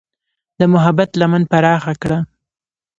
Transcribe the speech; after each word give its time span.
د 0.59 0.61
محبت 0.73 1.09
لمن 1.21 1.43
پراخه 1.51 1.93
کړه. 2.01 2.19